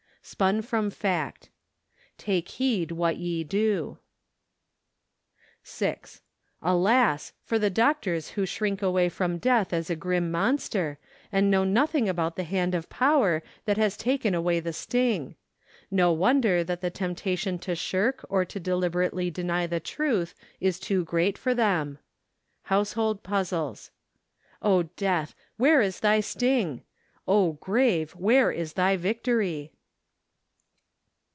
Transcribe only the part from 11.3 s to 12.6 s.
and know nothing about the